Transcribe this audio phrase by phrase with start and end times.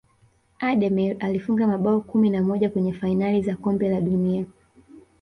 [0.59, 4.45] ademir alifunga mabao kumi na moja kwenye fainali za kombe la dunia